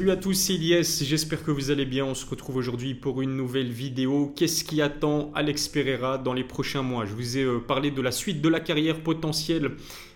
Salut 0.00 0.12
à 0.12 0.16
tous, 0.16 0.32
c'est 0.32 0.54
Elias, 0.54 1.02
j'espère 1.04 1.44
que 1.44 1.50
vous 1.50 1.70
allez 1.70 1.84
bien. 1.84 2.06
On 2.06 2.14
se 2.14 2.24
retrouve 2.24 2.56
aujourd'hui 2.56 2.94
pour 2.94 3.20
une 3.20 3.36
nouvelle 3.36 3.70
vidéo. 3.70 4.32
Qu'est-ce 4.34 4.64
qui 4.64 4.80
attend 4.80 5.30
Alex 5.34 5.68
Pereira 5.68 6.16
dans 6.16 6.32
les 6.32 6.42
prochains 6.42 6.80
mois? 6.80 7.04
Je 7.04 7.12
vous 7.12 7.36
ai 7.36 7.42
euh, 7.42 7.58
parlé 7.58 7.90
de 7.90 8.00
la 8.00 8.10
suite 8.10 8.40
de 8.40 8.48
la 8.48 8.60
carrière 8.60 9.02
potentielle 9.02 9.72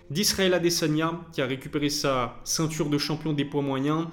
d'Israël 0.09 0.55
Adesanya, 0.55 1.20
qui 1.34 1.43
a 1.43 1.47
récupéré 1.47 1.91
sa 1.91 2.41
ceinture 2.45 2.89
de 2.89 2.97
champion 2.97 3.34
des 3.34 3.45
poids 3.45 3.61
moyens. 3.61 4.07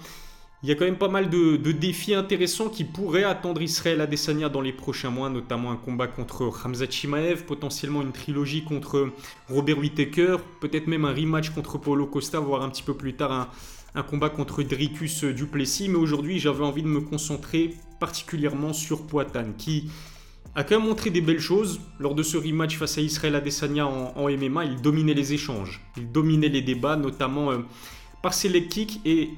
Il 0.63 0.69
y 0.69 0.71
a 0.71 0.75
quand 0.75 0.85
même 0.85 0.99
pas 0.99 1.07
mal 1.07 1.31
de, 1.31 1.57
défis 1.71 2.13
intéressants 2.13 2.69
qui 2.69 2.83
pourraient 2.83 3.23
attendre 3.23 3.63
Israël 3.63 3.99
Adesanya 3.99 4.47
dans 4.47 4.61
les 4.61 4.73
prochains 4.73 5.09
mois, 5.09 5.29
notamment 5.29 5.71
un 5.71 5.75
combat 5.75 6.05
contre 6.05 6.53
Hamza 6.63 6.85
Chimaev, 6.87 7.45
potentiellement 7.45 8.03
une 8.03 8.11
trilogie 8.11 8.63
contre 8.63 9.09
Robert 9.49 9.79
Whittaker, 9.79 10.37
peut-être 10.59 10.85
même 10.85 11.05
un 11.05 11.13
rematch 11.13 11.49
contre 11.49 11.79
Paulo 11.79 12.05
Costa, 12.05 12.39
voire 12.39 12.61
un 12.61 12.69
petit 12.69 12.83
peu 12.83 12.93
plus 12.93 13.15
tard 13.15 13.49
un, 13.95 14.03
combat 14.03 14.29
contre 14.29 14.61
Dricus 14.61 15.23
Duplessis, 15.23 15.89
mais 15.89 15.97
aujourd'hui 15.97 16.37
j'avais 16.37 16.63
envie 16.63 16.83
de 16.83 16.87
me 16.87 17.01
concentrer 17.01 17.75
particulièrement 17.99 18.71
sur 18.71 19.07
Poatan, 19.07 19.53
qui 19.57 19.89
a 20.53 20.63
quand 20.63 20.77
même 20.77 20.87
montré 20.87 21.09
des 21.09 21.21
belles 21.21 21.39
choses 21.39 21.81
lors 21.97 22.13
de 22.13 22.21
ce 22.21 22.37
rematch 22.37 22.77
face 22.77 22.99
à 22.99 23.01
Israël 23.01 23.33
Adesanya 23.35 23.87
en, 23.87 24.29
MMA. 24.29 24.65
Il 24.65 24.81
dominait 24.81 25.15
les 25.15 25.33
échanges, 25.33 25.81
il 25.97 26.11
dominait 26.11 26.49
les 26.49 26.61
débats, 26.61 26.97
notamment 26.97 27.51
euh, 27.51 27.57
par 28.21 28.35
ses 28.35 28.55
et 29.05 29.29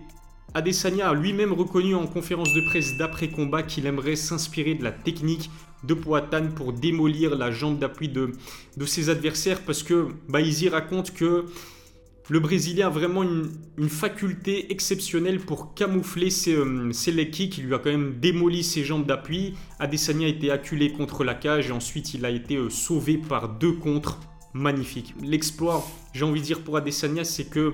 Adesanya 0.56 1.10
a 1.10 1.14
lui-même 1.14 1.52
reconnu 1.52 1.96
en 1.96 2.06
conférence 2.06 2.54
de 2.54 2.62
presse 2.62 2.96
d'après-combat 2.98 3.64
qu'il 3.64 3.86
aimerait 3.88 4.16
s'inspirer 4.16 4.76
de 4.76 4.84
la 4.84 4.92
technique 4.92 5.50
de 5.84 5.94
Poatan 5.94 6.50
pour 6.56 6.74
démolir 6.74 7.36
la 7.36 7.52
jambe 7.52 7.80
d'appui 7.80 8.08
de, 8.08 8.32
ses 8.86 9.10
adversaires, 9.10 9.62
parce 9.62 9.84
que 9.84 10.08
Baizi 10.30 10.70
raconte 10.70 11.14
que 11.14 11.45
le 12.30 12.40
Brésilien 12.40 12.88
a 12.88 12.90
vraiment 12.90 13.23
une, 13.23 13.90
faculté 13.90 14.72
exceptionnelle 14.72 15.40
pour 15.40 15.73
camoufler 15.73 16.30
ses, 16.30 16.56
euh. 16.56 16.92
Il 17.08 17.64
lui 17.66 17.73
a 17.73 17.80
quand 17.80 17.92
même 17.92 18.17
démoli 18.22 18.64
ses 18.64 18.86
jambes 18.86 19.06
d'appui. 19.06 19.56
Adesanya 19.80 20.28
a 20.28 20.30
été 20.30 20.50
acculé 20.50 20.94
contre 20.94 21.26
la 21.26 21.34
cage 21.34 21.67
et 21.67 21.72
ensuite 21.72 22.14
il 22.14 22.26
a 22.26 22.30
été 22.30 22.56
euh, 22.56 22.70
sauvé 22.70 23.17
par 23.17 23.50
deux 23.50 23.73
contres 23.73 24.20
magnifiques. 24.54 25.14
L'exploit, 25.22 25.86
j'ai 26.14 26.23
envie 26.23 26.40
de 26.40 26.45
dire 26.45 26.62
pour 26.62 26.78
Adesanya, 26.78 27.26
c'est 27.26 27.50
que 27.50 27.73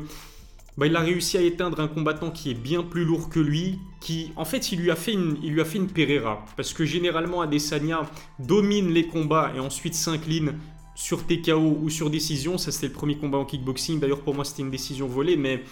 bah, 0.80 0.88
il 0.88 0.96
a 0.96 1.02
réussi 1.02 1.38
à 1.38 1.42
éteindre 1.42 1.82
un 1.82 1.90
combattant 1.90 2.32
qui 2.32 2.52
est 2.52 2.54
bien 2.54 2.84
plus 2.84 3.04
lourd 3.04 3.28
que 3.28 3.42
lui, 3.42 3.80
qui 4.00 4.32
en 4.38 4.46
fait 4.46 4.72
il 4.72 4.80
lui 4.80 4.92
a 4.92 4.96
fait 4.96 5.12
une, 5.12 5.38
il 5.44 5.52
lui 5.52 5.60
a 5.60 5.66
fait 5.66 5.78
une 5.78 5.88
Pereira. 5.88 6.46
Parce 6.56 6.72
que 6.72 6.86
généralement 6.86 7.42
Adesanya 7.42 8.04
domine 8.40 8.90
les 8.90 9.06
combats 9.06 9.52
et 9.54 9.60
ensuite 9.60 9.94
s'incline 9.94 10.54
sur 10.96 11.28
TKO 11.28 11.80
ou 11.82 11.90
sur 11.90 12.10
décision. 12.10 12.58
Ça, 12.58 12.72
c'était 12.72 12.88
le 12.88 12.94
premier 12.94 13.18
combat 13.18 13.38
en 13.38 13.44
kickboxing. 13.44 14.00
D'ailleurs, 14.00 14.22
pour 14.22 14.36
moi, 14.36 14.46
c'était 14.46 14.62
une 14.62 14.70
décision 14.70 15.06
volée. 15.06 15.36
Mais 15.36 15.66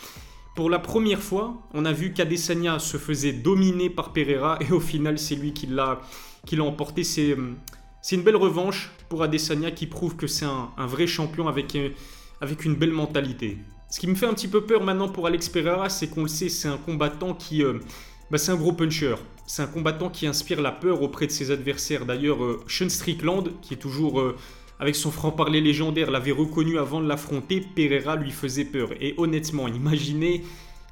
pour 0.57 0.69
la 0.69 0.79
première 0.79 1.21
fois, 1.21 1.55
on 1.73 1.85
a 1.85 1.93
vu 1.93 2.11
qu'Adesanya 2.11 2.77
se 2.77 2.97
faisait 2.97 3.31
dominer 3.31 3.89
par 3.89 4.11
Pereira. 4.11 4.59
Et 4.67 4.73
au 4.73 4.81
final, 4.81 5.19
c'est 5.19 5.35
lui 5.35 5.53
qui 5.53 5.67
l'a 5.67 6.01
emporté. 6.59 7.05
C'est 7.05 7.35
une 8.11 8.23
belle 8.23 8.35
revanche 8.35 8.91
pour 9.07 9.23
Adesanya 9.23 9.71
qui 9.71 9.87
prouve 9.87 10.17
que 10.17 10.27
c'est 10.27 10.45
un, 10.45 10.85
vrai 10.85 11.07
champion 11.07 11.47
avec, 11.47 11.77
avec 12.41 12.65
une 12.65 12.75
belle 12.75 12.91
mentalité. 12.91 13.57
Ce 13.89 13.99
qui 13.99 14.07
me 14.07 14.15
fait 14.15 14.25
un 14.25 14.33
petit 14.33 14.49
peu 14.49 14.61
peur 14.65 14.83
maintenant 14.83 15.07
pour 15.07 15.27
Alex 15.27 15.47
Pereira, 15.47 15.89
c'est 15.89 16.07
qu'on 16.07 16.23
le 16.23 16.27
sait, 16.27 16.49
c'est 16.49 16.67
un 16.67 16.77
combattant 16.77 17.33
qui... 17.33 17.63
Euh, 17.63 17.79
bah, 18.29 18.37
c'est 18.37 18.51
un 18.51 18.57
gros 18.57 18.73
puncher. 18.73 19.15
C'est 19.45 19.61
un 19.61 19.67
combattant 19.67 20.09
qui 20.09 20.27
inspire 20.27 20.61
la 20.61 20.73
peur 20.73 21.01
auprès 21.01 21.25
de 21.25 21.31
ses 21.31 21.51
adversaires. 21.51 22.05
D'ailleurs, 22.05 22.43
euh, 22.43 22.61
Sean 22.67 22.89
Strickland, 22.89 23.49
qui 23.61 23.75
est 23.75 23.77
toujours... 23.77 24.19
Euh, 24.19 24.35
avec 24.79 24.95
son 24.95 25.09
franc-parler 25.09 25.61
légendaire, 25.61 26.11
l'avait 26.11 26.31
reconnu 26.31 26.77
avant 26.77 27.01
de 27.01 27.07
l'affronter, 27.07 27.61
Pereira 27.61 28.15
lui 28.15 28.29
faisait 28.29 28.65
peur. 28.65 28.89
Et 29.01 29.15
honnêtement, 29.17 29.67
imaginez 29.67 30.43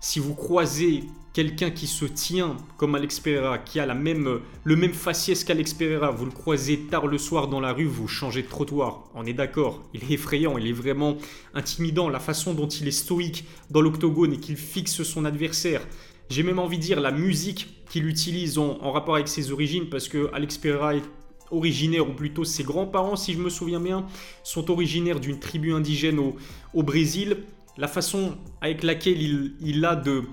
si 0.05 0.19
vous 0.19 0.35
croisez 0.35 1.05
quelqu'un 1.33 1.71
qui 1.71 1.87
se 1.87 2.05
tient 2.05 2.57
comme 2.77 2.93
Alex 2.93 3.19
Pereira, 3.19 3.57
qui 3.57 3.79
a 3.79 3.87
le 3.87 4.75
même 4.75 4.93
faciès 4.93 5.43
qu'Alex 5.43 5.73
Pereira, 5.73 6.11
vous 6.11 6.25
le 6.25 6.31
croisez 6.31 6.81
tard 6.81 7.07
le 7.07 7.17
soir 7.17 7.47
dans 7.47 7.59
la 7.59 7.73
rue, 7.73 7.85
vous 7.85 8.07
changez 8.07 8.43
de 8.43 8.47
trottoir. 8.47 9.05
On 9.15 9.25
est 9.25 9.33
d'accord, 9.33 9.81
il 9.95 10.03
est 10.03 10.13
effrayant, 10.13 10.59
il 10.59 10.67
est 10.67 10.73
vraiment 10.73 11.17
intimidant. 11.55 12.07
La 12.07 12.19
façon 12.19 12.53
dont 12.53 12.67
il 12.67 12.87
est 12.87 12.91
stoïque 12.91 13.45
dans 13.71 13.81
l'octogone 13.81 14.33
et 14.33 14.39
qu'il 14.39 14.57
fixe 14.57 15.01
son 15.01 15.25
adversaire. 15.25 15.81
J'ai 16.29 16.43
même 16.43 16.59
envie 16.59 16.77
de 16.77 16.83
dire 16.83 17.01
la 17.01 17.11
musique 17.11 17.83
qu'il 17.89 18.05
utilise 18.07 18.59
en, 18.59 18.77
en 18.83 18.91
rapport 18.91 19.15
avec 19.15 19.27
ses 19.27 19.51
origines, 19.51 19.89
parce 19.89 20.07
que 20.07 20.29
Alex 20.33 20.59
Pereira 20.59 20.93
est 20.93 21.03
originaire, 21.49 22.07
ou 22.07 22.13
plutôt 22.13 22.43
ses 22.43 22.63
grands-parents, 22.63 23.15
si 23.15 23.33
je 23.33 23.39
me 23.39 23.49
souviens 23.49 23.79
bien, 23.79 24.05
sont 24.43 24.69
originaires 24.69 25.19
d'une 25.19 25.39
tribu 25.39 25.73
indigène 25.73 26.19
au, 26.19 26.83
Brésil. 26.83 27.37
La 27.77 27.87
façon 27.87 28.37
avec 28.61 28.83
laquelle 28.83 29.21
il, 29.59 29.85
a 29.85 29.95
de, 29.95 30.23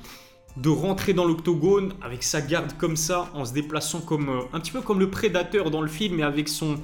de 0.56 0.68
rentrer 0.68 1.12
dans 1.12 1.24
l'octogone 1.24 1.94
avec 2.00 2.22
sa 2.22 2.40
garde 2.40 2.76
comme 2.78 2.96
ça, 2.96 3.30
en 3.34 3.44
se 3.44 3.52
déplaçant 3.52 4.00
comme 4.00 4.28
euh, 4.28 4.40
un 4.52 4.60
petit 4.60 4.70
peu 4.70 4.80
comme 4.80 5.00
le 5.00 5.10
prédateur 5.10 5.70
dans 5.70 5.80
le 5.80 5.88
film, 5.88 6.16
mais 6.16 6.22
avec 6.22 6.48
son, 6.48 6.76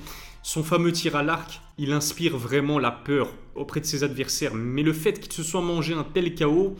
son 0.43 0.65
fameux 0.65 0.93
tir 0.93 1.15
à 1.15 1.23
l'arc, 1.23 1.61
il 1.79 1.93
inspire 1.93 2.37
vraiment 2.37 2.79
la 2.79 2.91
peur 2.91 3.29
auprès 3.55 3.81
de 3.81 3.87
ses 3.87 4.03
adversaires. 4.03 4.55
Mais 4.55 4.83
le 4.83 4.93
fait 4.93 5.21
qu'il 5.21 5.33
se 5.33 5.43
soit 5.43 5.61
mangé 5.61 5.95
un 5.95 6.05
tel 6.05 6.35
chaos, 6.35 6.77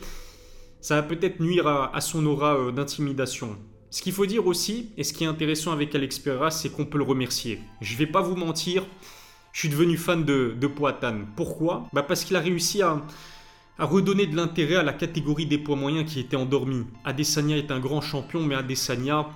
ça 0.81 0.95
va 0.95 1.03
peut-être 1.03 1.39
nuire 1.39 1.67
à, 1.67 2.01
son 2.01 2.25
aura 2.25 2.55
euh, 2.55 2.71
d'intimidation. 2.71 3.57
Ce 3.91 4.01
qu'il 4.01 4.13
faut 4.13 4.25
dire 4.25 4.45
aussi, 4.45 4.91
et 4.97 5.03
ce 5.03 5.13
qui 5.13 5.23
est 5.23 5.27
intéressant 5.27 5.71
avec 5.71 5.95
Alex 5.95 6.19
Pereira, 6.19 6.51
c'est 6.51 6.69
qu'on 6.69 6.85
peut 6.85 6.97
le 6.97 7.03
remercier. 7.03 7.59
Je 7.81 7.95
vais 7.95 8.05
pas 8.05 8.21
vous 8.21 8.35
mentir, 8.35 8.85
je 9.51 9.59
suis 9.59 9.69
devenu 9.69 9.97
fan 9.97 10.23
de, 10.23 10.55
de. 10.59 10.69
Pourquoi? 11.35 11.87
Bah 11.91 12.03
Parce 12.03 12.23
qu'il 12.23 12.35
a 12.35 12.39
réussi 12.39 12.81
à, 12.81 13.01
redonner 13.85 14.27
de 14.27 14.35
l'intérêt 14.35 14.75
à 14.75 14.83
la 14.83 14.93
catégorie 14.93 15.45
des 15.45 15.57
poids 15.57 15.75
moyens 15.75 16.11
qui 16.11 16.19
était 16.19 16.35
endormie. 16.35 16.85
Adesanya 17.05 17.57
est 17.57 17.71
un 17.71 17.79
grand 17.79 18.01
champion, 18.01 18.41
mais 18.41 18.55
Adesanya, 18.55 19.27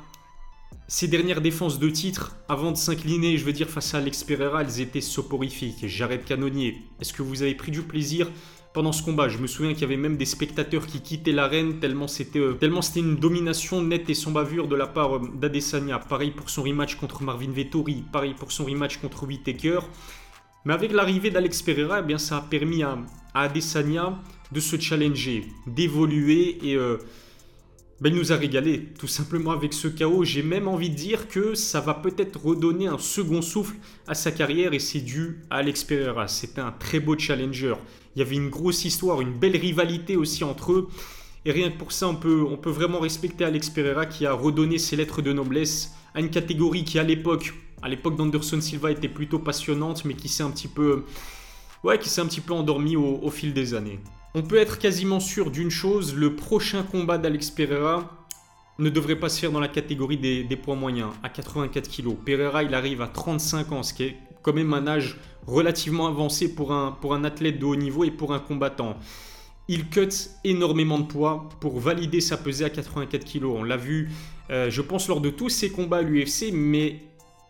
ses 0.87 1.07
dernières 1.07 1.41
défenses 1.41 1.79
de 1.79 1.89
titre, 1.89 2.35
avant 2.49 2.71
de 2.71 2.77
s'incliner, 2.77 3.37
je 3.37 3.45
veux 3.45 3.53
dire, 3.53 3.69
face 3.69 3.93
à 3.95 3.99
Alex 3.99 4.23
Pereira, 4.23 4.61
elles 4.61 4.81
étaient 4.81 5.01
soporifiques. 5.01 5.87
J'arrête 5.87 6.25
canonnier. 6.25 6.81
Est-ce 6.99 7.13
que 7.13 7.21
vous 7.21 7.41
avez 7.41 7.55
pris 7.55 7.71
du 7.71 7.83
plaisir 7.83 8.29
pendant 8.73 8.91
ce 8.91 9.01
combat? 9.01 9.29
Je 9.29 9.37
me 9.37 9.47
souviens 9.47 9.71
qu'il 9.71 9.81
y 9.81 9.85
avait 9.85 9.97
même 9.97 10.17
des 10.17 10.25
spectateurs 10.25 10.85
qui 10.85 11.01
quittaient 11.01 11.31
l'arène 11.31 11.79
tellement 11.79 12.07
c'était 12.07 12.39
euh, 12.39 12.53
tellement 12.53 12.81
c'était 12.81 12.99
une 12.99 13.15
domination 13.15 13.81
nette 13.81 14.09
et 14.09 14.13
sans 14.13 14.31
bavure 14.31 14.67
de 14.67 14.75
la 14.75 14.87
part 14.87 15.15
euh, 15.15 15.21
d'Adesanya. 15.33 15.99
Pareil 15.99 16.31
pour 16.31 16.49
son 16.49 16.63
rematch 16.63 16.95
contre 16.95 17.23
Marvin 17.23 17.51
Vettori, 17.51 18.03
pareil 18.11 18.33
pour 18.33 18.51
son 18.51 18.65
rematch 18.65 18.97
contre 18.97 19.25
Whittaker. 19.25 19.79
Mais 20.65 20.73
avec 20.73 20.91
l'arrivée 20.91 21.29
d'Alex 21.29 21.61
Pereira, 21.61 21.99
eh 21.99 22.03
bien 22.03 22.17
ça 22.17 22.37
a 22.37 22.41
permis 22.41 22.83
à, 22.83 22.97
Adesanya 23.33 24.19
de 24.51 24.59
se 24.59 24.79
challenger, 24.79 25.45
d'évoluer 25.65 26.59
et 26.61 26.75
euh, 26.75 26.97
ben, 27.99 28.13
il 28.13 28.19
nous 28.19 28.31
a 28.31 28.35
régalé, 28.35 28.89
tout 28.99 29.07
simplement 29.07 29.51
avec 29.51 29.73
ce 29.73 29.87
chaos. 29.87 30.23
J'ai 30.23 30.43
même 30.43 30.67
envie 30.67 30.89
de 30.89 30.95
dire 30.95 31.27
que 31.27 31.55
ça 31.55 31.79
va 31.79 31.93
peut-être 31.93 32.43
redonner 32.43 32.87
un 32.87 32.97
second 32.97 33.41
souffle 33.41 33.75
à 34.07 34.13
sa 34.13 34.31
carrière 34.31 34.73
et 34.73 34.79
c'est 34.79 34.99
dû 34.99 35.39
à 35.49 35.57
Alex 35.57 35.83
Pereira. 35.83 36.27
C'était 36.27 36.61
un 36.61 36.71
très 36.71 36.99
beau 36.99 37.17
challenger. 37.17 37.75
Il 38.15 38.19
y 38.19 38.21
avait 38.21 38.35
une 38.35 38.49
grosse 38.49 38.85
histoire, 38.85 39.21
une 39.21 39.33
belle 39.33 39.57
rivalité 39.57 40.17
aussi 40.17 40.43
entre 40.43 40.73
eux. 40.73 40.89
Et 41.45 41.51
rien 41.51 41.71
que 41.71 41.77
pour 41.77 41.91
ça, 41.91 42.07
on 42.07 42.15
peut, 42.15 42.43
on 42.47 42.57
peut 42.57 42.69
vraiment 42.69 42.99
respecter 42.99 43.45
Alex 43.45 43.69
Pereira 43.69 44.05
qui 44.05 44.25
a 44.25 44.33
redonné 44.33 44.77
ses 44.77 44.95
lettres 44.95 45.21
de 45.21 45.33
noblesse 45.33 45.93
à 46.13 46.19
une 46.19 46.29
catégorie 46.29 46.83
qui 46.83 46.99
à 46.99 47.03
l'époque, 47.03 47.53
à 47.83 47.89
l'époque 47.89 48.15
d'Anderson 48.15 48.61
Silva 48.61 48.91
était 48.91 49.09
plutôt 49.09 49.39
passionnante, 49.39 50.05
mais 50.05 50.13
qui 50.13 50.29
s'est 50.29 50.43
un 50.43 50.51
petit 50.51 50.69
peu, 50.69 51.03
ouais, 51.83 51.99
qui 51.99 52.07
s'est 52.07 52.21
un 52.21 52.25
petit 52.25 52.41
peu 52.41 52.53
endormie 52.53 52.95
au, 52.95 53.29
fil 53.29 53.53
des 53.53 53.73
années. 53.73 53.99
On 54.33 54.41
peut 54.41 54.55
être 54.55 54.79
quasiment 54.79 55.19
sûr 55.19 55.51
d'une 55.51 55.69
chose, 55.69 56.15
le 56.15 56.35
prochain 56.35 56.83
combat 56.83 57.17
d'Alex 57.17 57.51
Pereira 57.51 58.09
ne 58.79 58.89
devrait 58.89 59.17
pas 59.17 59.29
se 59.29 59.39
faire 59.39 59.51
dans 59.51 59.59
la 59.59 59.67
catégorie 59.67 60.17
des, 60.17 60.55
poids 60.55 60.75
moyens, 60.75 61.09
à 61.21 61.29
84 61.29 61.89
kg. 61.89 62.15
Pereira, 62.15 62.63
il 62.63 62.73
arrive 62.73 63.01
à 63.01 63.07
35 63.07 63.71
ans, 63.73 63.83
ce 63.83 63.93
qui 63.93 64.03
est 64.03 64.17
quand 64.41 64.53
même 64.53 64.73
un 64.73 64.87
âge 64.87 65.17
relativement 65.45 66.07
avancé 66.07 66.55
pour 66.55 66.71
un, 66.71 66.91
pour 66.93 67.13
un 67.13 67.25
athlète 67.25 67.59
de 67.59 67.65
haut 67.65 67.75
niveau 67.75 68.05
et 68.05 68.11
pour 68.11 68.33
un 68.33 68.39
combattant. 68.39 68.97
Il 69.67 69.89
cut 69.89 70.09
énormément 70.43 70.99
de 70.99 71.05
poids 71.05 71.49
pour 71.59 71.79
valider 71.79 72.21
sa 72.21 72.37
pesée 72.37 72.65
à 72.65 72.69
84 72.69 73.25
kg. 73.25 73.45
On 73.45 73.63
l'a 73.63 73.77
vu, 73.77 74.09
euh, 74.49 74.69
je 74.69 74.81
pense, 74.81 75.07
lors 75.07 75.21
de 75.21 75.29
tous 75.29 75.49
ses 75.49 75.69
combats 75.69 75.97
à 75.97 76.01
l'UFC, 76.01 76.51
mais 76.53 76.99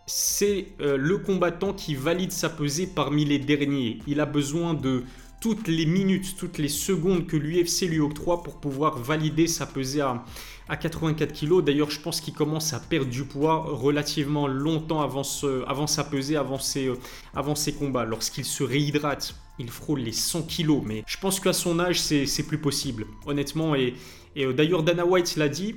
c'est 0.06 0.68
euh, 0.82 0.98
le 0.98 1.18
combattant 1.18 1.74
qui 1.74 1.96
valide 1.96 2.32
sa 2.32 2.50
pesée 2.50 2.88
parmi 2.88 3.26
les 3.26 3.40
derniers. 3.40 4.00
Il 4.08 4.20
a 4.20 4.26
besoin 4.26 4.74
de 4.74 5.04
toutes 5.40 5.68
les 5.68 5.86
minutes, 5.86 6.36
toutes 6.38 6.58
les 6.58 6.70
secondes 6.70 7.28
que 7.28 7.36
l'UFC 7.36 7.82
lui 7.90 8.00
octroie 8.00 8.44
pour 8.44 8.62
pouvoir 8.62 8.98
valider 8.98 9.48
sa 9.48 9.66
pesée 9.66 10.02
à, 10.02 10.24
à 10.70 10.78
84 10.78 11.34
kg. 11.34 11.62
D'ailleurs, 11.62 11.90
je 11.90 12.00
pense 12.00 12.22
qu'il 12.22 12.34
commence 12.34 12.74
à 12.74 12.80
perdre 12.80 13.10
du 13.10 13.26
poids 13.26 13.66
relativement 13.68 14.48
longtemps 14.48 15.02
avant, 15.02 15.24
sa 15.24 16.04
pesée, 16.06 16.38
avant 16.38 16.60
ses, 16.60 16.88
euh, 16.88 16.96
avant 17.34 17.56
ses 17.56 17.74
combats. 17.74 18.06
Lorsqu'il 18.06 18.46
se 18.46 18.64
réhydrate, 18.64 19.36
il 19.60 19.70
frôle 19.70 20.00
les 20.00 20.12
100 20.12 20.44
kg. 20.44 20.82
Mais 20.86 21.04
je 21.06 21.18
pense 21.18 21.40
qu'à 21.40 21.54
son 21.54 21.80
âge, 21.80 22.00
c'est 22.00 22.48
plus 22.48 22.60
possible, 22.60 23.06
honnêtement. 23.26 23.76
Et, 23.76 23.96
et 24.36 24.46
euh, 24.46 24.54
d'ailleurs, 24.54 24.84
Dana 24.84 25.06
White 25.06 25.36
l'a 25.36 25.50
dit, 25.50 25.76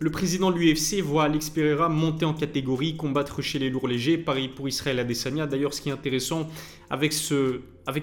le 0.00 0.10
président 0.10 0.52
de 0.52 0.58
l'UFC 0.58 1.02
voit 1.02 1.24
Alex 1.24 1.50
Pereira 1.50 1.88
monter 1.88 2.24
en 2.24 2.32
catégorie, 2.32 2.96
combattre 2.96 3.42
chez 3.42 3.58
les 3.58 3.68
lourds 3.68 3.88
légers. 3.88 4.16
Pareil 4.16 4.48
pour 4.48 4.68
Israël 4.68 4.98
Adesanya. 5.00 5.46
D'ailleurs, 5.46 5.74
ce 5.74 5.80
qui 5.80 5.88
est 5.88 5.92
intéressant 5.92 6.48
avec, 6.88 7.12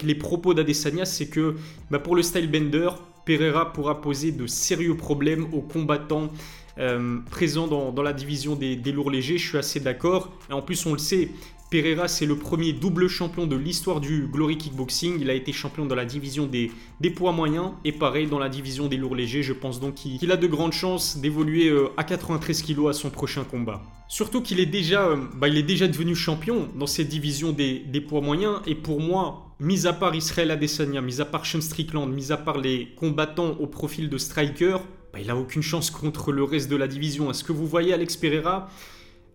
les 0.03 0.15
propos 0.15 0.53
d'Adesanya, 0.53 1.05
c'est 1.05 1.27
que 1.27 1.55
bah, 1.89 1.99
pour 1.99 2.17
le 2.17 2.21
style 2.21 2.51
bender, 2.51 2.89
Pereira 3.25 3.71
pourra 3.71 4.01
poser 4.01 4.33
de 4.33 4.45
sérieux 4.45 4.97
problèmes 4.97 5.47
aux 5.53 5.61
combattants 5.61 6.31
euh, 6.77 7.19
présent 7.31 7.67
dans, 7.67 8.03
la 8.03 8.11
division 8.11 8.55
des, 8.55 8.75
lourds 8.91 9.09
légers, 9.09 9.37
je 9.37 9.47
suis 9.47 9.57
assez 9.57 9.79
d'accord. 9.79 10.33
En 10.51 10.61
plus, 10.61 10.85
on 10.85 10.91
le 10.91 10.99
sait, 10.99 11.29
Pereira, 11.71 12.07
c'est 12.07 12.27
le 12.27 12.35
premier 12.35 12.73
double 12.73 13.07
champion 13.07 13.47
de 13.47 13.55
l'histoire 13.55 13.99
du 13.99 14.27
Glory 14.31 14.57
Kickboxing. 14.57 15.17
Il 15.19 15.31
a 15.31 15.33
été 15.33 15.51
champion 15.51 15.85
dans 15.85 15.95
la 15.95 16.05
division 16.05 16.45
des, 16.45 16.69
poids 17.09 17.31
moyens 17.31 17.71
et 17.83 17.91
pareil 17.91 18.27
dans 18.27 18.37
la 18.37 18.49
division 18.49 18.87
des 18.87 18.97
lourds 18.97 19.15
légers. 19.15 19.41
Je 19.41 19.53
pense 19.53 19.79
donc 19.79 19.95
qu'il 19.95 20.31
a 20.31 20.37
de 20.37 20.47
grandes 20.47 20.73
chances 20.73 21.17
d'évoluer 21.17 21.69
euh, 21.69 21.89
à 21.97 22.03
93 22.03 22.61
kg 22.61 22.89
à 22.89 22.93
son 22.93 23.09
prochain 23.09 23.43
combat. 23.43 23.81
Surtout 24.07 24.41
qu'il 24.41 24.59
est, 24.59 24.67
déjà, 24.67 25.07
euh, 25.07 25.17
bah, 25.35 25.49
est 25.49 25.63
déjà 25.63 25.87
devenu 25.87 26.13
champion 26.13 26.69
dans 26.75 26.85
cette 26.85 27.09
division 27.09 27.51
des, 27.51 27.81
poids 28.07 28.21
moyens. 28.21 28.59
Et 28.67 28.75
pour 28.75 29.01
moi, 29.01 29.47
mis 29.59 29.87
à 29.87 29.93
part 29.93 30.13
Israël 30.13 30.51
Adesanya, 30.51 31.01
mis 31.01 31.19
à 31.19 31.25
part 31.25 31.47
Sean 31.47 31.61
Strickland, 31.61 32.07
mis 32.07 32.31
à 32.31 32.37
part 32.37 32.59
les 32.59 32.89
combattants 32.95 33.57
au 33.59 33.65
profil 33.65 34.09
de 34.09 34.19
striker, 34.19 34.77
bah, 35.11 35.19
il 35.19 35.27
n'a 35.27 35.35
aucune 35.35 35.63
chance 35.63 35.89
contre 35.89 36.31
le 36.31 36.43
reste 36.43 36.69
de 36.69 36.75
la 36.75 36.87
division. 36.87 37.31
Est-ce 37.31 37.43
que 37.43 37.53
vous 37.53 37.65
voyez 37.65 37.91
Alex 37.91 38.17
Pereira 38.17 38.69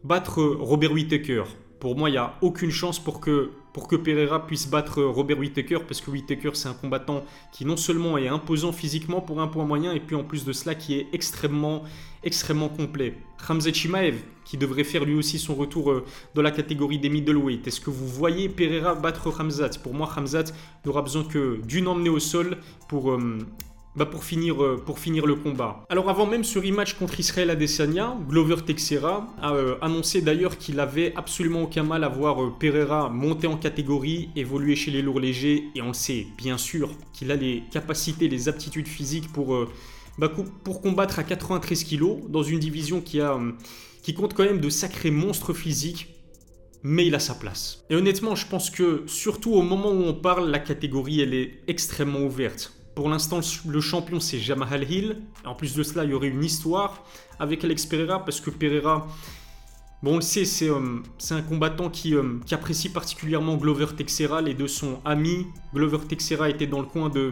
battre 0.04 0.40
Robert 0.42 0.92
Whittaker? 0.92 1.42
Pour 1.80 1.96
moi, 1.96 2.10
il 2.10 2.12
n'y 2.12 2.18
a 2.18 2.34
aucune 2.42 2.70
chance 2.70 2.98
pour 2.98 3.20
que, 3.20 3.50
Pereira 3.72 4.46
puisse 4.46 4.68
battre 4.68 5.02
Robert 5.02 5.38
Whittaker, 5.38 5.78
parce 5.88 6.00
que 6.00 6.10
Whittaker, 6.10 6.50
c'est 6.54 6.68
un 6.68 6.74
combattant 6.74 7.24
qui 7.52 7.64
non 7.64 7.76
seulement 7.76 8.18
est 8.18 8.28
imposant 8.28 8.72
physiquement 8.72 9.20
pour 9.20 9.40
un 9.40 9.48
point 9.48 9.64
moyen, 9.64 9.92
et 9.92 10.00
puis 10.00 10.14
en 10.14 10.22
plus 10.22 10.44
de 10.44 10.52
cela, 10.52 10.74
qui 10.74 10.94
est 10.94 11.06
extrêmement, 11.12 11.82
extrêmement 12.22 12.68
complet. 12.68 13.14
Ramzat 13.38 13.72
Chimaev, 13.72 14.16
qui 14.44 14.58
devrait 14.58 14.84
faire 14.84 15.04
lui 15.04 15.14
aussi 15.14 15.38
son 15.38 15.54
retour 15.54 15.90
euh, 15.90 16.04
dans 16.34 16.42
la 16.42 16.50
catégorie 16.50 16.98
des 16.98 17.08
middleweight. 17.08 17.66
Est-ce 17.66 17.80
que 17.80 17.90
vous 17.90 18.06
voyez 18.06 18.48
Pereira 18.48 18.94
battre 18.94 19.30
Ramzat 19.30 19.70
Pour 19.82 19.94
moi, 19.94 20.06
Ramzat 20.06 20.52
n'aura 20.84 21.00
besoin 21.02 21.24
que 21.24 21.60
d'une 21.66 21.88
emmenée 21.88 22.10
au 22.10 22.18
sol 22.18 22.58
pour, 22.88 23.12
euh, 23.12 23.38
bah 23.96 24.06
pour, 24.06 24.22
finir, 24.22 24.62
euh, 24.62 24.80
pour 24.84 25.00
finir 25.00 25.26
le 25.26 25.34
combat. 25.34 25.84
Alors 25.88 26.08
avant 26.08 26.26
même 26.26 26.44
ce 26.44 26.58
rematch 26.58 26.94
contre 26.94 27.18
Israël 27.18 27.50
Adesanya, 27.50 28.16
Glover 28.28 28.62
Texera 28.64 29.26
a 29.42 29.52
euh, 29.52 29.76
annoncé 29.82 30.22
d'ailleurs 30.22 30.58
qu'il 30.58 30.78
avait 30.78 31.12
absolument 31.16 31.62
aucun 31.62 31.82
mal 31.82 32.04
à 32.04 32.08
voir 32.08 32.40
euh, 32.40 32.54
Pereira 32.56 33.08
monter 33.10 33.48
en 33.48 33.56
catégorie, 33.56 34.30
évoluer 34.36 34.76
chez 34.76 34.92
les 34.92 35.02
lourds 35.02 35.18
légers, 35.18 35.64
et 35.74 35.82
on 35.82 35.88
le 35.88 35.94
sait 35.94 36.28
bien 36.38 36.56
sûr 36.56 36.90
qu'il 37.12 37.32
a 37.32 37.36
les 37.36 37.64
capacités, 37.72 38.28
les 38.28 38.48
aptitudes 38.48 38.86
physiques 38.86 39.32
pour, 39.32 39.66
bah, 40.18 40.30
combattre 40.82 41.18
à 41.18 41.24
93 41.24 41.82
kg 41.84 42.28
dans 42.28 42.44
une 42.44 42.60
division 42.60 43.00
qui, 43.00 43.20
a, 43.20 43.38
qui 44.02 44.14
compte 44.14 44.34
quand 44.34 44.44
même 44.44 44.60
de 44.60 44.68
sacrés 44.68 45.10
monstres 45.10 45.52
physiques 45.52 46.14
mais 46.82 47.06
il 47.06 47.14
a 47.14 47.18
sa 47.18 47.34
place. 47.34 47.84
Et 47.90 47.94
honnêtement, 47.94 48.34
je 48.34 48.46
pense 48.46 48.70
que 48.70 49.02
surtout 49.06 49.52
au 49.52 49.60
moment 49.60 49.90
où 49.90 50.02
on 50.02 50.14
parle, 50.14 50.50
la 50.50 50.58
catégorie 50.58 51.20
elle 51.20 51.34
est 51.34 51.58
extrêmement 51.68 52.20
ouverte. 52.20 52.79
Pour 52.94 53.08
l'instant, 53.08 53.40
le 53.66 53.80
champion, 53.80 54.20
c'est 54.20 54.38
Jamal 54.38 54.90
Hill. 54.90 55.22
En 55.44 55.54
plus 55.54 55.74
de 55.74 55.82
cela, 55.82 56.04
il 56.04 56.10
y 56.10 56.14
aurait 56.14 56.28
une 56.28 56.44
histoire 56.44 57.04
avec 57.38 57.64
Alex 57.64 57.86
Pereira, 57.86 58.24
parce 58.24 58.40
que 58.40 58.50
Pereira, 58.50 59.06
bon, 60.02 60.14
on 60.14 60.16
le 60.16 60.22
sait, 60.22 60.44
c'est 60.44 60.68
euh, 60.68 60.98
un 61.30 61.42
combattant 61.42 61.88
qui, 61.88 62.14
euh, 62.14 62.38
qui, 62.44 62.54
apprécie 62.54 62.90
particulièrement 62.90 63.56
Glover 63.56 63.86
Texera. 63.96 64.42
Les 64.42 64.54
deux 64.54 64.68
sont 64.68 65.00
amis. 65.04 65.46
Glover 65.74 65.98
Texera 66.08 66.50
était 66.50 66.66
dans 66.66 66.80
le 66.80 66.86
coin 66.86 67.08
de 67.08 67.30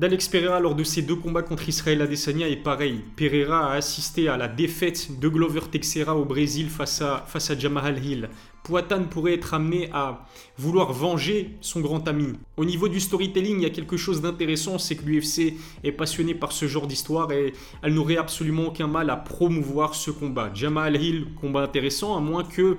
d'Alex 0.00 0.28
Pereira 0.28 0.60
lors 0.60 0.74
de 0.74 0.82
ses 0.82 1.02
deux 1.02 1.14
combats 1.14 1.42
contre 1.42 1.68
Israël 1.68 2.00
Adesanya. 2.00 2.48
Et 2.48 2.56
pareil, 2.56 3.02
Pereira 3.16 3.70
a 3.70 3.74
assisté 3.74 4.30
à 4.30 4.38
la 4.38 4.48
défaite 4.48 5.20
de 5.20 5.28
Glover 5.28 5.60
Texera 5.70 6.16
au 6.16 6.24
Brésil 6.24 6.70
face 6.70 7.02
à, 7.02 7.26
face 7.28 7.50
Hill. 7.50 8.30
Poatan 8.64 9.04
pourrait 9.04 9.34
être 9.34 9.52
amené 9.52 9.90
à 9.92 10.24
vouloir 10.56 10.94
venger 10.94 11.50
son 11.60 11.80
grand 11.80 12.08
ami. 12.08 12.32
Au 12.56 12.64
niveau 12.64 12.88
du 12.88 12.98
storytelling, 12.98 13.58
il 13.58 13.62
y 13.62 13.66
a 13.66 13.70
quelque 13.70 13.98
chose 13.98 14.22
d'intéressant, 14.22 14.78
c'est 14.78 14.96
que 14.96 15.04
l'UFC 15.04 15.58
est 15.84 15.92
passionné 15.92 16.34
par 16.34 16.52
ce 16.52 16.66
genre 16.66 16.86
d'histoire 16.86 17.30
et 17.32 17.52
elle 17.82 17.92
n'aurait 17.92 18.16
absolument 18.16 18.68
aucun 18.68 18.86
mal 18.86 19.10
à 19.10 19.16
promouvoir 19.16 19.94
ce 19.94 20.10
combat. 20.10 20.50
Jamal 20.54 20.96
Hill, 20.96 21.26
combat 21.38 21.60
intéressant, 21.60 22.16
à 22.16 22.20
moins 22.20 22.44
que, 22.44 22.78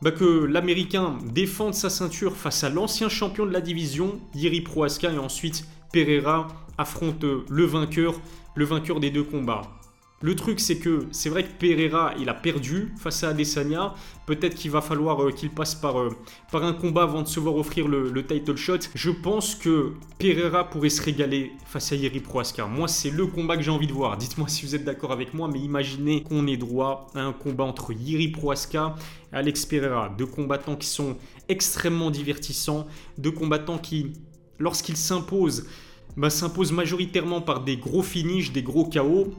bah, 0.00 0.10
que 0.10 0.24
l'Américain 0.46 1.18
défende 1.22 1.74
sa 1.74 1.90
ceinture 1.90 2.34
face 2.34 2.64
à 2.64 2.70
l'ancien 2.70 3.10
champion 3.10 3.44
de 3.44 3.52
la 3.52 3.60
division, 3.60 4.18
Yiri 4.34 4.62
Proaska, 4.62 5.12
et 5.12 5.18
ensuite 5.18 5.66
Pereira 5.92 6.48
affronte 6.78 7.24
le 7.24 7.64
vainqueur, 7.64 8.14
le 8.54 8.64
vainqueur 8.64 9.00
des 9.00 9.10
deux 9.10 9.24
combats. 9.24 9.62
Le 10.22 10.36
truc, 10.36 10.60
c'est 10.60 10.76
que 10.76 11.06
c'est 11.12 11.30
vrai 11.30 11.44
que 11.44 11.52
Pereira, 11.58 12.12
il 12.20 12.28
a 12.28 12.34
perdu 12.34 12.92
face 12.98 13.24
à 13.24 13.30
Adesanya. 13.30 13.94
Peut-être 14.26 14.54
qu'il 14.54 14.70
va 14.70 14.82
falloir 14.82 15.22
euh, 15.22 15.30
qu'il 15.30 15.48
passe 15.48 15.74
par, 15.74 15.98
euh, 15.98 16.10
par 16.52 16.62
un 16.62 16.74
combat 16.74 17.04
avant 17.04 17.22
de 17.22 17.26
se 17.26 17.40
voir 17.40 17.56
offrir 17.56 17.88
le, 17.88 18.26
title 18.26 18.54
shot. 18.54 18.80
Je 18.94 19.10
pense 19.10 19.54
que 19.54 19.94
Pereira 20.18 20.68
pourrait 20.68 20.90
se 20.90 21.02
régaler 21.02 21.52
face 21.64 21.92
à 21.92 21.96
Yeri 21.96 22.20
Proaska. 22.20 22.66
Moi, 22.66 22.86
c'est 22.86 23.08
le 23.08 23.26
combat 23.28 23.56
que 23.56 23.62
j'ai 23.62 23.70
envie 23.70 23.86
de 23.86 23.94
voir. 23.94 24.18
Dites-moi 24.18 24.46
si 24.48 24.66
vous 24.66 24.74
êtes 24.74 24.84
d'accord 24.84 25.10
avec 25.10 25.32
moi, 25.32 25.48
mais 25.50 25.58
imaginez 25.58 26.22
qu'on 26.22 26.46
ait 26.46 26.58
droit 26.58 27.06
à 27.14 27.20
un 27.20 27.32
combat 27.32 27.64
entre 27.64 27.94
Yeri 27.94 28.28
Proaska 28.28 28.96
et 29.32 29.36
Alex 29.36 29.64
Pereira. 29.64 30.14
Deux 30.18 30.26
combattants 30.26 30.76
qui 30.76 30.88
sont 30.88 31.16
extrêmement 31.48 32.10
divertissants. 32.10 32.86
Deux 33.16 33.32
combattants 33.32 33.78
qui, 33.78 34.12
lorsqu'ils 34.60 34.96
s'imposent, 34.96 35.66
bah, 36.16 36.30
s'imposent 36.30 36.70
majoritairement 36.70 37.40
par 37.40 37.64
des 37.64 37.76
gros 37.76 38.02
finishes, 38.02 38.52
des 38.52 38.62
gros 38.62 38.84
KO. 38.84 39.32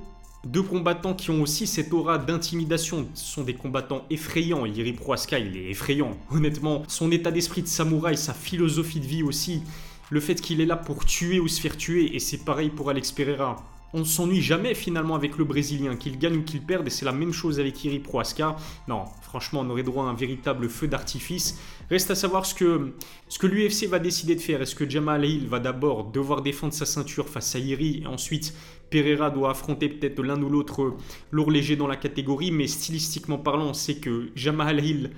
Deux 0.44 0.64
combattants 0.64 1.14
qui 1.14 1.30
ont 1.30 1.42
aussi 1.42 1.68
cette 1.68 1.94
aura 1.94 2.18
d'intimidation. 2.18 3.08
Ce 3.14 3.34
sont 3.34 3.44
des 3.44 3.54
combattants 3.54 4.04
effrayants. 4.10 4.66
Yiri 4.66 4.94
Proaska, 4.94 5.38
il 5.38 5.56
est 5.56 5.70
effrayant. 5.70 6.18
Honnêtement, 6.32 6.84
son 6.88 7.12
état 7.12 7.32
d'esprit 7.32 7.62
de 7.62 7.68
samouraï, 7.68 8.18
sa 8.18 8.34
philosophie 8.34 9.00
de 9.00 9.06
vie 9.06 9.24
aussi. 9.24 9.62
Le 10.10 10.20
fait 10.20 10.42
qu'il 10.42 10.60
est 10.60 10.66
là 10.66 10.76
pour 10.76 11.06
tuer 11.06 11.40
ou 11.40 11.48
se 11.48 11.62
faire 11.62 11.78
tuer. 11.78 12.16
Et 12.16 12.20
c'est 12.20 12.44
pareil 12.44 12.70
pour 12.70 12.90
Alex 12.90 13.12
Pereira 13.12 13.64
on 13.94 14.00
ne 14.00 14.04
s'ennuie 14.04 14.42
jamais 14.42 14.74
finalement 14.74 15.16
avec 15.16 15.38
le 15.38 15.44
Brésilien, 15.44 15.96
qu'il 15.96 16.18
gagne 16.18 16.38
ou 16.38 16.44
qu'il 16.44 16.62
perde, 16.62 16.88
et 16.88 16.90
c'est 16.90 17.06
la 17.06 17.12
même 17.12 17.34
chose 17.34 17.60
avec 17.60 17.84
Iri 17.84 18.00
Proaska. 18.00 18.56
Non, 18.88 19.06
franchement, 19.22 19.62
on 19.62 19.70
aurait 19.70 19.84
droit 19.84 20.06
à 20.06 20.08
un 20.08 20.14
véritable 20.14 20.70
feu 20.70 20.88
d'artifice. 20.88 21.60
Reste 21.90 22.12
à 22.12 22.16
savoir 22.16 22.46
ce 22.46 22.56
que, 22.56 22.94
ce 23.28 23.38
que 23.38 23.48
l'UFC 23.48 23.88
va 23.88 24.00
décider 24.00 24.36
de 24.36 24.42
faire. 24.42 24.62
Est-ce 24.62 24.76
que 24.76 24.90
Jamal 24.90 25.26
Hill 25.26 25.48
va 25.48 25.60
d'abord 25.60 26.06
devoir 26.06 26.42
défendre 26.42 26.74
sa 26.74 26.86
ceinture 26.86 27.28
face 27.28 27.56
à 27.56 27.60
Iri, 27.60 28.02
et 28.04 28.08
ensuite 28.08 28.54
Pereira 28.90 29.30
doit 29.30 29.52
affronter 29.52 29.90
peut-être 29.90 30.22
l'un 30.22 30.42
ou 30.42 30.50
l'autre 30.50 30.96
lourd 31.32 31.52
léger 31.52 31.76
dans 31.76 31.88
la 31.88 31.96
catégorie, 31.96 32.52
mais 32.52 32.68
stylistiquement 32.68 33.38
parlant, 33.38 33.68
on 33.68 33.74
sait 33.74 33.96
que 33.96 34.30
Jamal 34.36 34.84
Hill 34.86 35.12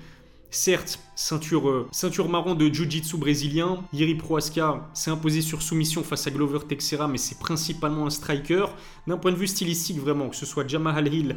Certes, 0.54 1.00
ceinture, 1.16 1.68
euh, 1.68 1.88
ceinture 1.90 2.28
marron 2.28 2.54
de 2.54 2.72
Jiu-Jitsu 2.72 3.16
brésilien, 3.16 3.82
Yiri 3.92 4.14
Proaska 4.14 4.88
s'est 4.94 5.10
imposé 5.10 5.42
sur 5.42 5.60
soumission 5.62 6.04
face 6.04 6.28
à 6.28 6.30
Glover 6.30 6.60
Texera, 6.68 7.08
mais 7.08 7.18
c'est 7.18 7.40
principalement 7.40 8.06
un 8.06 8.10
striker. 8.10 8.66
D'un 9.08 9.16
point 9.16 9.32
de 9.32 9.36
vue 9.36 9.48
stylistique, 9.48 9.98
vraiment, 9.98 10.28
que 10.28 10.36
ce 10.36 10.46
soit 10.46 10.64
Jamal 10.68 11.12
Hill 11.12 11.34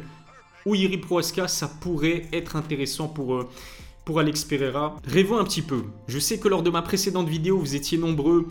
ou 0.64 0.76
Yiri 0.76 0.98
Proaska, 0.98 1.48
ça 1.48 1.66
pourrait 1.66 2.28
être 2.32 2.54
intéressant 2.54 3.08
pour, 3.08 3.34
euh, 3.34 3.48
pour 4.04 4.20
Alex 4.20 4.44
Pereira. 4.44 4.96
Rêvons 5.04 5.38
un 5.38 5.44
petit 5.44 5.62
peu. 5.62 5.82
Je 6.06 6.20
sais 6.20 6.38
que 6.38 6.46
lors 6.46 6.62
de 6.62 6.70
ma 6.70 6.82
précédente 6.82 7.28
vidéo, 7.28 7.58
vous 7.58 7.74
étiez 7.74 7.98
nombreux 7.98 8.46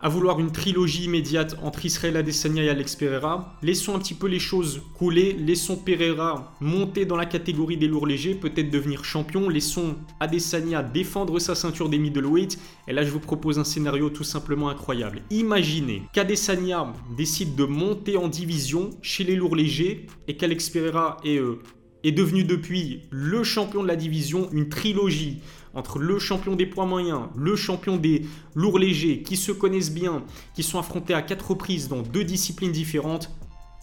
à 0.00 0.08
vouloir 0.08 0.38
une 0.40 0.52
trilogie 0.52 1.04
immédiate 1.04 1.56
entre 1.62 1.84
Israël 1.84 2.16
Adesanya 2.16 2.62
et 2.62 2.68
Alex 2.68 2.96
Pereira. 2.96 3.58
Laissons 3.62 3.94
un 3.94 3.98
petit 3.98 4.14
peu 4.14 4.28
les 4.28 4.38
choses 4.38 4.82
couler, 4.96 5.32
laissons 5.32 5.76
Pereira 5.76 6.54
monter 6.60 7.04
dans 7.04 7.16
la 7.16 7.26
catégorie 7.26 7.76
des 7.76 7.88
lourds 7.88 8.06
légers, 8.06 8.34
peut-être 8.34 8.70
devenir 8.70 9.04
champion, 9.04 9.48
laissons 9.48 9.96
Adesanya 10.20 10.82
défendre 10.82 11.38
sa 11.38 11.54
ceinture 11.54 11.88
des 11.88 11.98
middleweight. 11.98 12.58
Et 12.86 12.92
là, 12.92 13.02
je 13.02 13.10
vous 13.10 13.20
propose 13.20 13.58
un 13.58 13.64
scénario 13.64 14.10
tout 14.10 14.24
simplement 14.24 14.68
incroyable. 14.68 15.22
Imaginez 15.30 16.02
qu'Adesanya 16.12 16.92
décide 17.16 17.56
de 17.56 17.64
monter 17.64 18.16
en 18.16 18.28
division 18.28 18.90
chez 19.02 19.24
les 19.24 19.36
lourds 19.36 19.56
légers 19.56 20.06
et 20.28 20.36
qu'Alex 20.36 20.70
Pereira 20.70 21.16
est 21.24 21.38
euh, 21.38 21.58
est 22.04 22.12
devenu 22.12 22.44
depuis 22.44 23.02
le 23.10 23.42
champion 23.42 23.82
de 23.82 23.88
la 23.88 23.96
division, 23.96 24.48
une 24.52 24.68
trilogie 24.68 25.40
entre 25.74 25.98
le 25.98 26.18
champion 26.18 26.56
des 26.56 26.66
poids 26.66 26.86
moyens, 26.86 27.28
le 27.36 27.54
champion 27.56 27.96
des 27.96 28.26
lourds 28.54 28.78
légers, 28.78 29.22
qui 29.22 29.36
se 29.36 29.52
connaissent 29.52 29.92
bien, 29.92 30.24
qui 30.54 30.62
sont 30.62 30.78
affrontés 30.78 31.14
à 31.14 31.22
quatre 31.22 31.50
reprises 31.50 31.88
dans 31.88 32.02
deux 32.02 32.24
disciplines 32.24 32.72
différentes. 32.72 33.30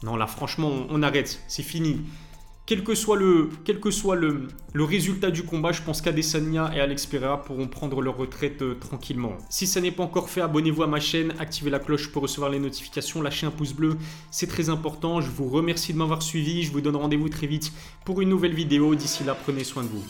Non, 0.04 0.16
là, 0.16 0.28
franchement, 0.28 0.72
on 0.90 1.04
arrête, 1.04 1.42
c'est 1.48 1.64
fini. 1.64 2.02
Quel 2.68 2.84
que 2.84 2.96
soit, 2.96 3.16
le, 3.16 3.60
résultat 4.74 5.30
du 5.30 5.44
combat, 5.44 5.72
je 5.72 5.84
pense 5.84 6.02
qu'Adesanya 6.02 6.72
et 6.76 6.80
Alex 6.80 7.06
Pereira 7.06 7.44
pourront 7.44 7.68
prendre 7.68 8.02
leur 8.02 8.18
retraite 8.18 8.64
euh, 8.64 8.74
tranquillement. 8.74 9.38
Si 9.52 9.68
ça 9.68 9.82
n'est 9.82 9.92
pas 9.92 10.02
encore 10.02 10.30
fait, 10.30 10.42
abonnez-vous 10.42 10.82
à 10.82 10.88
ma 10.88 11.00
chaîne, 11.00 11.36
activez 11.38 11.70
la 11.70 11.78
cloche 11.78 12.12
pour 12.12 12.24
recevoir 12.24 12.50
les 12.50 12.58
notifications, 12.58 13.22
lâchez 13.22 13.46
un 13.46 13.52
pouce 13.52 13.74
bleu, 13.74 13.98
c'est 14.32 14.48
très 14.48 14.70
important. 14.70 15.22
Je 15.22 15.30
vous 15.30 15.48
remercie 15.48 15.94
de 15.94 16.00
m'avoir 16.00 16.24
suivi, 16.24 16.64
je 16.64 16.72
vous 16.72 16.82
donne 16.82 16.96
rendez-vous 16.96 17.30
très 17.30 17.46
vite 17.46 17.72
pour 18.04 18.20
une 18.22 18.30
nouvelle 18.30 18.56
vidéo. 18.56 18.96
D'ici 18.96 19.24
là, 19.24 19.36
prenez 19.36 19.64
soin 19.64 19.84
de 19.84 19.90
vous. 19.90 20.04